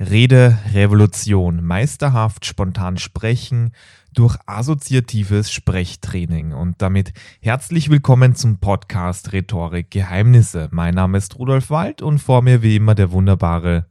[0.00, 3.72] Rede, Revolution, meisterhaft, spontan sprechen
[4.14, 6.54] durch assoziatives Sprechtraining.
[6.54, 10.68] Und damit herzlich willkommen zum Podcast Rhetorik Geheimnisse.
[10.70, 13.88] Mein Name ist Rudolf Wald und vor mir wie immer der wunderbare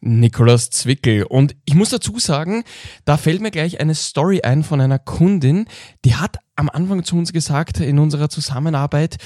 [0.00, 1.24] Nikolaus Zwickel.
[1.24, 2.64] Und ich muss dazu sagen,
[3.04, 5.66] da fällt mir gleich eine Story ein von einer Kundin,
[6.06, 9.18] die hat am Anfang zu uns gesagt in unserer Zusammenarbeit,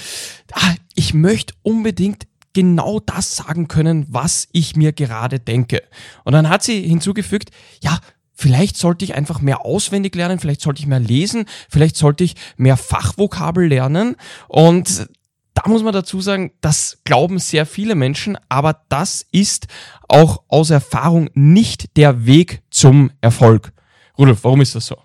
[0.51, 5.83] ah, ich möchte unbedingt genau das sagen können, was ich mir gerade denke.
[6.23, 7.51] Und dann hat sie hinzugefügt,
[7.83, 7.99] ja,
[8.33, 12.35] vielleicht sollte ich einfach mehr auswendig lernen, vielleicht sollte ich mehr lesen, vielleicht sollte ich
[12.57, 14.15] mehr Fachvokabel lernen.
[14.47, 15.07] Und
[15.53, 19.67] da muss man dazu sagen, das glauben sehr viele Menschen, aber das ist
[20.07, 23.73] auch aus Erfahrung nicht der Weg zum Erfolg.
[24.17, 24.97] Rudolf, warum ist das so?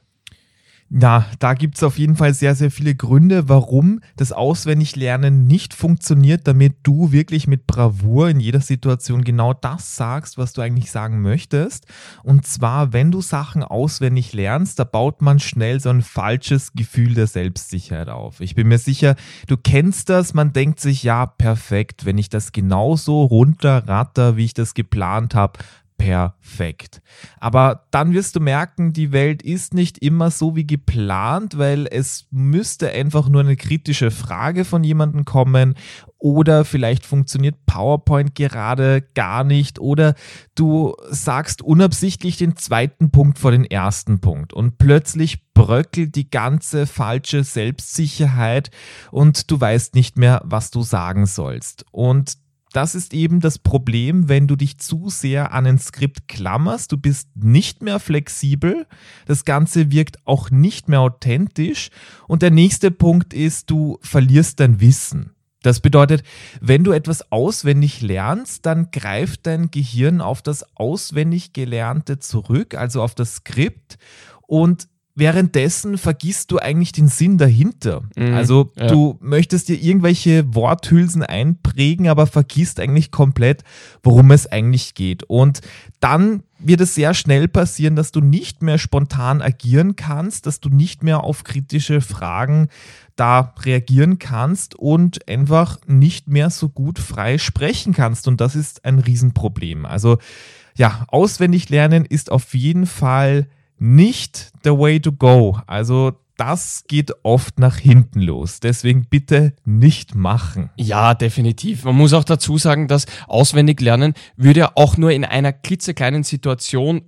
[0.93, 6.49] Na, da gibt's auf jeden Fall sehr, sehr viele Gründe, warum das Auswendiglernen nicht funktioniert,
[6.49, 11.23] damit du wirklich mit Bravour in jeder Situation genau das sagst, was du eigentlich sagen
[11.23, 11.87] möchtest.
[12.25, 17.15] Und zwar, wenn du Sachen auswendig lernst, da baut man schnell so ein falsches Gefühl
[17.15, 18.41] der Selbstsicherheit auf.
[18.41, 19.15] Ich bin mir sicher,
[19.47, 24.55] du kennst das, man denkt sich, ja, perfekt, wenn ich das genauso runterratter, wie ich
[24.55, 25.61] das geplant habe,
[26.01, 27.03] perfekt.
[27.39, 32.27] Aber dann wirst du merken, die Welt ist nicht immer so wie geplant, weil es
[32.31, 35.75] müsste einfach nur eine kritische Frage von jemandem kommen
[36.17, 40.15] oder vielleicht funktioniert PowerPoint gerade gar nicht oder
[40.55, 46.87] du sagst unabsichtlich den zweiten Punkt vor den ersten Punkt und plötzlich bröckelt die ganze
[46.87, 48.71] falsche Selbstsicherheit
[49.11, 51.85] und du weißt nicht mehr, was du sagen sollst.
[51.91, 52.35] Und
[52.73, 56.93] das ist eben das Problem, wenn du dich zu sehr an ein Skript klammerst.
[56.93, 58.87] Du bist nicht mehr flexibel.
[59.27, 61.91] Das Ganze wirkt auch nicht mehr authentisch.
[62.29, 65.33] Und der nächste Punkt ist, du verlierst dein Wissen.
[65.63, 66.23] Das bedeutet,
[66.61, 73.03] wenn du etwas auswendig lernst, dann greift dein Gehirn auf das auswendig Gelernte zurück, also
[73.03, 73.99] auf das Skript.
[74.47, 74.89] Und
[75.21, 78.03] währenddessen vergisst du eigentlich den Sinn dahinter.
[78.17, 78.89] Mhm, also ja.
[78.89, 83.63] du möchtest dir irgendwelche Worthülsen einprägen, aber vergisst eigentlich komplett,
[84.03, 85.23] worum es eigentlich geht.
[85.23, 85.61] Und
[86.01, 90.71] dann wird es sehr schnell passieren, dass du nicht mehr spontan agieren kannst, dass du
[90.71, 92.69] nicht mehr auf kritische Fragen
[93.15, 98.27] da reagieren kannst und einfach nicht mehr so gut frei sprechen kannst.
[98.27, 99.85] Und das ist ein Riesenproblem.
[99.85, 100.19] Also
[100.77, 103.47] ja, auswendig lernen ist auf jeden Fall
[103.81, 105.59] nicht the way to go.
[105.67, 108.61] Also das geht oft nach hinten los.
[108.61, 110.71] Deswegen bitte nicht machen.
[110.77, 111.85] Ja, definitiv.
[111.85, 116.23] Man muss auch dazu sagen, dass auswendig lernen würde ja auch nur in einer klitzekleinen
[116.23, 117.03] Situation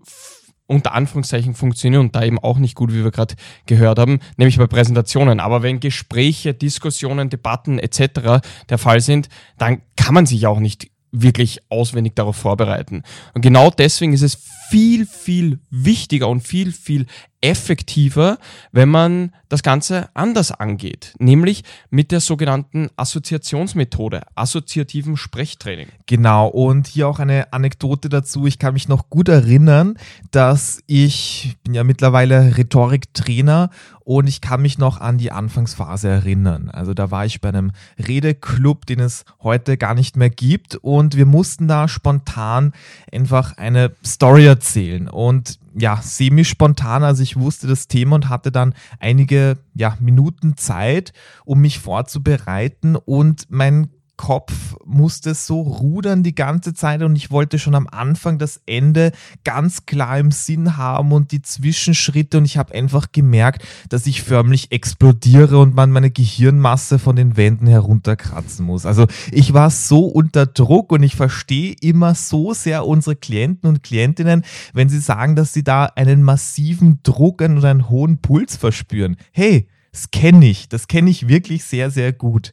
[0.66, 3.34] unter Anführungszeichen funktionieren und da eben auch nicht gut, wie wir gerade
[3.66, 5.40] gehört haben, nämlich bei Präsentationen.
[5.40, 8.42] Aber wenn Gespräche, Diskussionen, Debatten etc.
[8.68, 9.28] der Fall sind,
[9.58, 13.02] dann kann man sich auch nicht wirklich auswendig darauf vorbereiten.
[13.34, 14.38] Und genau deswegen ist es
[14.70, 17.06] viel, viel wichtiger und viel, viel
[17.42, 18.38] effektiver,
[18.70, 25.88] wenn man das Ganze anders angeht, nämlich mit der sogenannten Assoziationsmethode, assoziativen Sprechtraining.
[26.06, 28.46] Genau, und hier auch eine Anekdote dazu.
[28.46, 29.98] Ich kann mich noch gut erinnern,
[30.30, 33.70] dass ich bin ja mittlerweile Rhetoriktrainer
[34.04, 36.70] und ich kann mich noch an die Anfangsphase erinnern.
[36.70, 41.16] Also da war ich bei einem Redeclub, den es heute gar nicht mehr gibt und
[41.16, 42.72] wir mussten da spontan
[43.12, 47.02] einfach eine Story erzählen und ja, semi-spontan.
[47.02, 51.12] Also ich wusste das Thema und hatte dann einige ja, Minuten Zeit,
[51.44, 52.96] um mich vorzubereiten.
[52.96, 53.88] Und mein
[54.22, 59.10] Kopf musste so rudern die ganze Zeit und ich wollte schon am Anfang das Ende
[59.42, 64.22] ganz klar im Sinn haben und die Zwischenschritte und ich habe einfach gemerkt, dass ich
[64.22, 68.86] förmlich explodiere und man meine Gehirnmasse von den Wänden herunterkratzen muss.
[68.86, 73.82] Also ich war so unter Druck und ich verstehe immer so sehr unsere Klienten und
[73.82, 79.16] Klientinnen, wenn sie sagen, dass sie da einen massiven Druck und einen hohen Puls verspüren.
[79.32, 82.52] Hey, das kenne ich, das kenne ich wirklich sehr, sehr gut.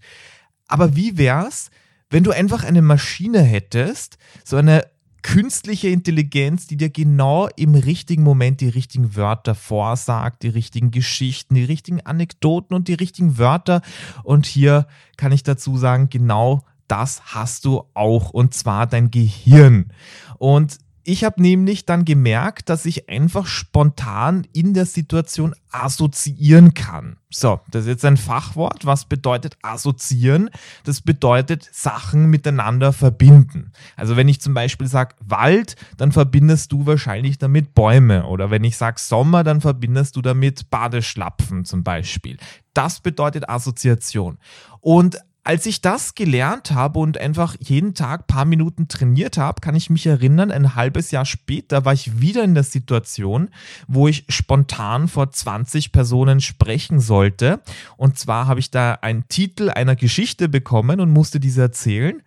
[0.70, 1.70] Aber wie wär's,
[2.10, 4.86] wenn du einfach eine Maschine hättest, so eine
[5.22, 11.56] künstliche Intelligenz, die dir genau im richtigen Moment die richtigen Wörter vorsagt, die richtigen Geschichten,
[11.56, 13.82] die richtigen Anekdoten und die richtigen Wörter.
[14.24, 14.88] Und hier
[15.18, 19.92] kann ich dazu sagen, genau das hast du auch, und zwar dein Gehirn.
[20.38, 20.78] Und
[21.10, 27.18] ich habe nämlich dann gemerkt, dass ich einfach spontan in der Situation assoziieren kann.
[27.32, 28.86] So, das ist jetzt ein Fachwort.
[28.86, 30.52] Was bedeutet assoziieren?
[30.84, 33.72] Das bedeutet Sachen miteinander verbinden.
[33.96, 38.28] Also wenn ich zum Beispiel sage Wald, dann verbindest du wahrscheinlich damit Bäume.
[38.28, 42.38] Oder wenn ich sage Sommer, dann verbindest du damit Badeschlapfen zum Beispiel.
[42.76, 44.38] Das bedeutet Assoziation.
[44.80, 45.18] Und
[45.50, 49.90] als ich das gelernt habe und einfach jeden Tag paar Minuten trainiert habe, kann ich
[49.90, 53.50] mich erinnern, ein halbes Jahr später war ich wieder in der Situation,
[53.88, 57.62] wo ich spontan vor 20 Personen sprechen sollte.
[57.98, 62.22] Und zwar habe ich da einen Titel einer Geschichte bekommen und musste diese erzählen.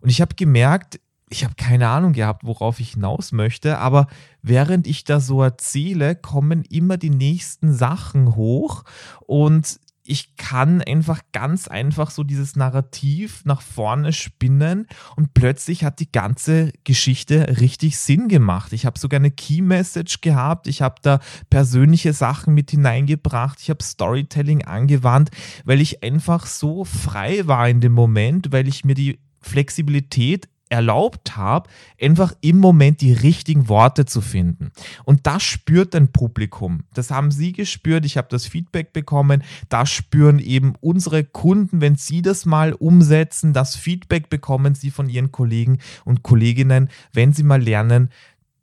[0.00, 0.98] Und ich habe gemerkt,
[1.28, 4.06] ich habe keine Ahnung gehabt, worauf ich hinaus möchte, aber
[4.42, 8.84] während ich da so erzähle, kommen immer die nächsten Sachen hoch
[9.26, 16.00] und ich kann einfach ganz einfach so dieses Narrativ nach vorne spinnen und plötzlich hat
[16.00, 18.72] die ganze Geschichte richtig Sinn gemacht.
[18.72, 21.20] Ich habe sogar eine Key Message gehabt, ich habe da
[21.50, 25.30] persönliche Sachen mit hineingebracht, ich habe Storytelling angewandt,
[25.64, 31.36] weil ich einfach so frei war in dem Moment, weil ich mir die Flexibilität erlaubt
[31.36, 31.68] habe,
[32.00, 34.72] einfach im Moment die richtigen Worte zu finden.
[35.04, 36.84] Und das spürt ein Publikum.
[36.94, 38.06] Das haben Sie gespürt.
[38.06, 39.44] Ich habe das Feedback bekommen.
[39.68, 43.52] Das spüren eben unsere Kunden, wenn Sie das mal umsetzen.
[43.52, 48.08] Das Feedback bekommen Sie von Ihren Kollegen und Kolleginnen, wenn Sie mal lernen,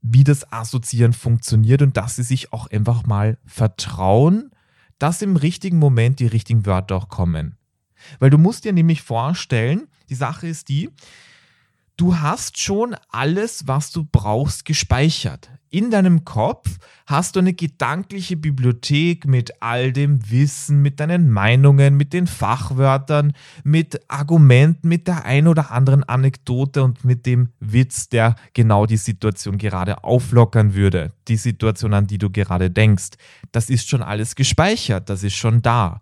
[0.02, 4.50] wie das Assoziieren funktioniert und dass Sie sich auch einfach mal vertrauen,
[4.98, 7.56] dass im richtigen Moment die richtigen Wörter auch kommen.
[8.18, 10.90] Weil du musst dir nämlich vorstellen, die Sache ist die,
[12.00, 15.50] du hast schon alles, was du brauchst, gespeichert.
[15.70, 21.96] In deinem Kopf hast du eine gedankliche Bibliothek mit all dem Wissen, mit deinen Meinungen,
[21.96, 28.10] mit den Fachwörtern, mit Argumenten, mit der ein oder anderen Anekdote und mit dem Witz,
[28.10, 31.12] der genau die Situation gerade auflockern würde.
[31.28, 33.12] Die Situation, an die du gerade denkst.
[33.52, 36.02] Das ist schon alles gespeichert, das ist schon da.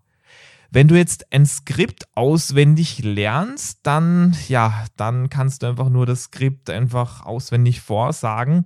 [0.70, 6.24] Wenn du jetzt ein Skript auswendig lernst, dann ja, dann kannst du einfach nur das
[6.24, 8.66] Skript einfach auswendig vorsagen.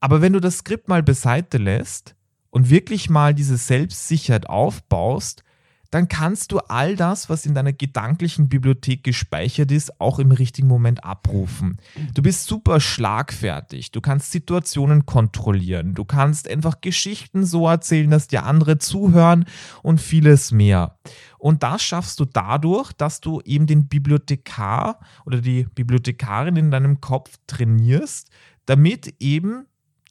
[0.00, 2.14] Aber wenn du das Skript mal beiseite lässt
[2.50, 5.42] und wirklich mal diese Selbstsicherheit aufbaust,
[5.90, 10.68] dann kannst du all das, was in deiner gedanklichen Bibliothek gespeichert ist, auch im richtigen
[10.68, 11.78] Moment abrufen.
[12.14, 18.28] Du bist super schlagfertig, du kannst Situationen kontrollieren, du kannst einfach Geschichten so erzählen, dass
[18.28, 19.44] dir andere zuhören
[19.82, 20.96] und vieles mehr.
[21.38, 27.00] Und das schaffst du dadurch, dass du eben den Bibliothekar oder die Bibliothekarin in deinem
[27.00, 28.30] Kopf trainierst,
[28.66, 29.66] damit eben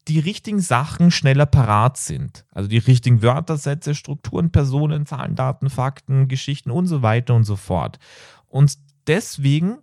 [0.08, 2.46] die richtigen Sachen schneller parat sind.
[2.52, 7.56] Also die richtigen Wörtersätze, Strukturen, Personen, Zahlen, Daten, Fakten, Geschichten und so weiter und so
[7.56, 8.00] fort.
[8.48, 9.78] Und deswegen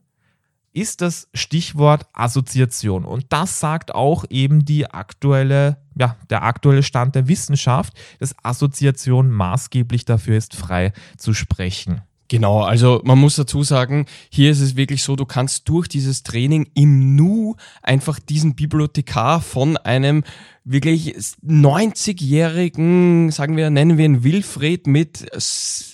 [0.72, 3.06] ist das Stichwort Assoziation.
[3.06, 9.30] Und das sagt auch eben die aktuelle, ja, der aktuelle Stand der Wissenschaft, dass Assoziation
[9.30, 12.02] maßgeblich dafür ist, frei zu sprechen.
[12.28, 16.24] Genau, also man muss dazu sagen, hier ist es wirklich so, du kannst durch dieses
[16.24, 17.35] Training im Nu
[17.82, 20.24] einfach diesen Bibliothekar von einem
[20.68, 21.14] wirklich
[21.46, 25.24] 90-jährigen, sagen wir, nennen wir ihn Wilfred mit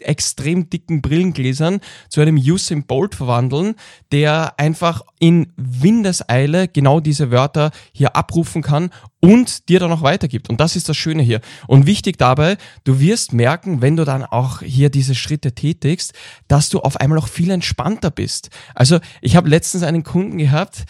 [0.00, 3.74] extrem dicken Brillengläsern zu einem Usain Bolt verwandeln,
[4.12, 8.90] der einfach in Windeseile genau diese Wörter hier abrufen kann
[9.20, 10.50] und dir dann auch weitergibt.
[10.50, 11.40] Und das ist das Schöne hier.
[11.68, 16.12] Und wichtig dabei, du wirst merken, wenn du dann auch hier diese Schritte tätigst,
[16.48, 18.48] dass du auf einmal auch viel entspannter bist.
[18.74, 20.86] Also ich habe letztens einen Kunden gehabt,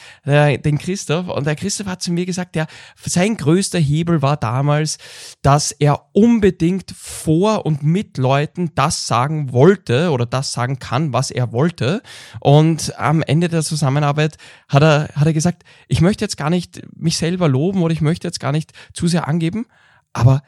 [0.58, 2.66] den Christoph, und der Christoph hat zu mir gesagt, der
[3.04, 4.98] sein größter Hebel war damals,
[5.42, 11.30] dass er unbedingt vor und mit Leuten das sagen wollte oder das sagen kann, was
[11.30, 12.02] er wollte.
[12.40, 14.36] Und am Ende der Zusammenarbeit
[14.68, 18.00] hat er, hat er gesagt, ich möchte jetzt gar nicht mich selber loben oder ich
[18.00, 19.66] möchte jetzt gar nicht zu sehr angeben,
[20.12, 20.42] aber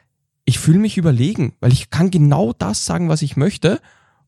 [0.45, 3.81] ich fühle mich überlegen, weil ich kann genau das sagen, was ich möchte.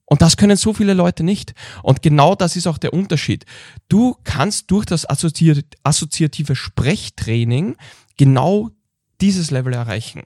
[0.06, 1.54] Und das können so viele Leute nicht.
[1.82, 3.44] Und genau das ist auch der Unterschied.
[3.88, 7.76] Du kannst durch das assoziative Sprechtraining
[8.16, 8.70] genau
[9.20, 10.22] dieses Level erreichen.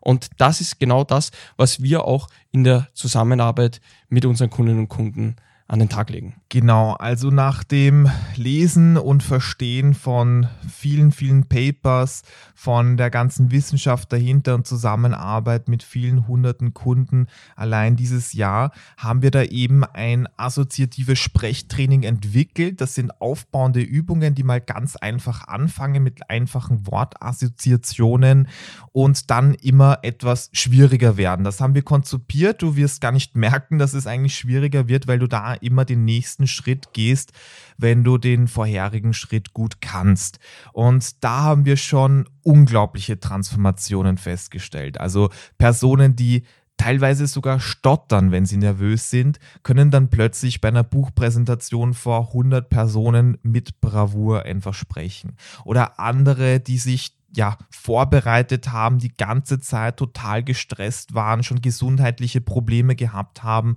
[0.00, 4.88] Und das ist genau das, was wir auch in der Zusammenarbeit mit unseren Kundinnen und
[4.88, 5.36] Kunden
[5.68, 6.34] an den Tag legen.
[6.48, 12.22] Genau, also nach dem Lesen und Verstehen von vielen, vielen Papers,
[12.54, 19.22] von der ganzen Wissenschaft dahinter und Zusammenarbeit mit vielen hunderten Kunden allein dieses Jahr, haben
[19.22, 22.80] wir da eben ein assoziatives Sprechtraining entwickelt.
[22.80, 28.48] Das sind aufbauende Übungen, die mal ganz einfach anfangen mit einfachen Wortassoziationen
[28.92, 31.44] und dann immer etwas schwieriger werden.
[31.44, 32.62] Das haben wir konzipiert.
[32.62, 36.04] Du wirst gar nicht merken, dass es eigentlich schwieriger wird, weil du da immer den
[36.04, 37.32] nächsten Schritt gehst,
[37.76, 40.38] wenn du den vorherigen Schritt gut kannst.
[40.72, 45.00] Und da haben wir schon unglaubliche Transformationen festgestellt.
[45.00, 46.44] Also Personen, die
[46.76, 52.68] teilweise sogar stottern, wenn sie nervös sind, können dann plötzlich bei einer Buchpräsentation vor 100
[52.68, 55.36] Personen mit Bravour einfach sprechen.
[55.64, 62.40] Oder andere, die sich ja, vorbereitet haben, die ganze Zeit total gestresst waren, schon gesundheitliche
[62.40, 63.76] Probleme gehabt haben,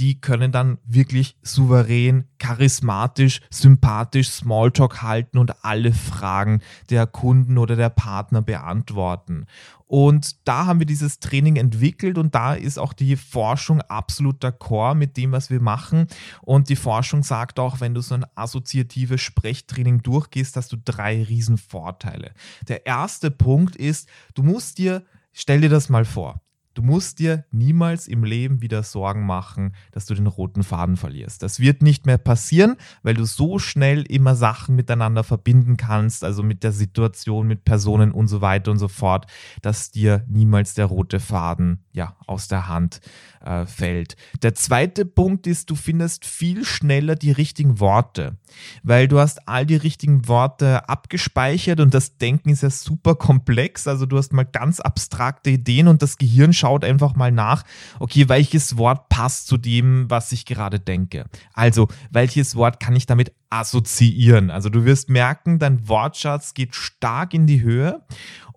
[0.00, 7.76] die können dann wirklich souverän, charismatisch, sympathisch Smalltalk halten und alle Fragen der Kunden oder
[7.76, 9.44] der Partner beantworten.
[9.86, 14.94] Und da haben wir dieses Training entwickelt und da ist auch die Forschung absolut d'accord
[14.94, 16.06] mit dem, was wir machen.
[16.40, 21.22] Und die Forschung sagt auch, wenn du so ein assoziatives Sprechtraining durchgehst, hast du drei
[21.24, 22.32] Riesenvorteile.
[22.68, 25.04] Der erste Punkt ist, du musst dir,
[25.34, 26.40] stell dir das mal vor,
[26.74, 31.42] Du musst dir niemals im Leben wieder Sorgen machen, dass du den roten Faden verlierst.
[31.42, 36.44] Das wird nicht mehr passieren, weil du so schnell immer Sachen miteinander verbinden kannst, also
[36.44, 39.26] mit der Situation, mit Personen und so weiter und so fort,
[39.62, 43.00] dass dir niemals der rote Faden ja aus der Hand
[43.44, 44.16] äh, fällt.
[44.42, 48.36] Der zweite Punkt ist, du findest viel schneller die richtigen Worte,
[48.82, 53.88] weil du hast all die richtigen Worte abgespeichert und das Denken ist ja super komplex.
[53.88, 57.64] Also du hast mal ganz abstrakte Ideen und das Gehirn schaut einfach mal nach,
[57.98, 61.24] okay, welches Wort passt zu dem, was ich gerade denke.
[61.52, 64.50] Also, welches Wort kann ich damit assoziieren?
[64.50, 68.02] Also du wirst merken, dein Wortschatz geht stark in die Höhe.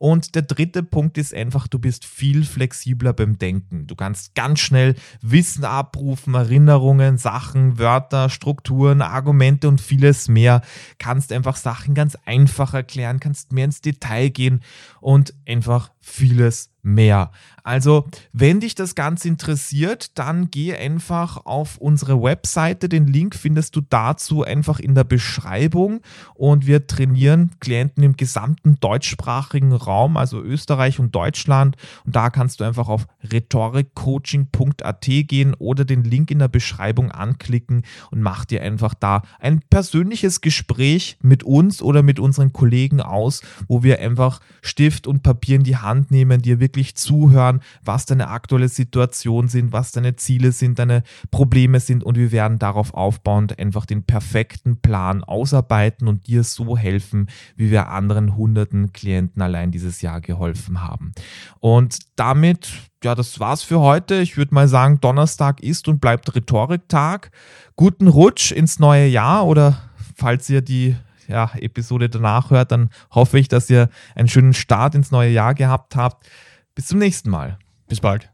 [0.04, 3.88] Und der dritte Punkt ist einfach, du bist viel flexibler beim Denken.
[3.88, 10.62] Du kannst ganz schnell Wissen abrufen, Erinnerungen, Sachen, Wörter, Strukturen, Argumente und vieles mehr.
[10.98, 14.60] Kannst einfach Sachen ganz einfach erklären, kannst mehr ins Detail gehen
[15.00, 17.32] und einfach vieles mehr.
[17.64, 22.90] Also, wenn dich das Ganze interessiert, dann geh einfach auf unsere Webseite.
[22.90, 26.02] Den Link findest du dazu einfach in der Beschreibung.
[26.36, 31.78] Und wir trainieren Klienten im gesamten deutschsprachigen Raum, also Österreich und Deutschland.
[32.06, 37.84] Und da kannst du einfach auf rhetorikcoaching.at gehen oder den Link in der Beschreibung anklicken
[38.12, 43.42] und mach dir einfach da ein persönliches Gespräch mit uns oder mit unseren Kollegen aus,
[43.68, 48.30] wo wir einfach Stift und Papier in die Hand nehmen, dir wirklich zuhören, was deine
[48.30, 53.60] aktuelle Situation sind, was deine Ziele sind, deine Probleme sind und wir werden darauf aufbauend
[53.60, 59.72] einfach den perfekten Plan ausarbeiten und dir so helfen, wie wir anderen hunderten Klienten allein
[59.84, 61.14] dieses Jahr geholfen haben.
[61.60, 62.72] Und damit
[63.04, 64.16] ja, das war's für heute.
[64.16, 67.32] Ich würde mal sagen, Donnerstag ist und bleibt Rhetoriktag.
[67.76, 69.78] Guten Rutsch ins neue Jahr oder
[70.16, 70.96] falls ihr die
[71.28, 75.54] ja, Episode danach hört, dann hoffe ich, dass ihr einen schönen Start ins neue Jahr
[75.54, 76.28] gehabt habt.
[76.76, 77.58] Bis zum nächsten Mal.
[77.88, 78.30] Bis bald.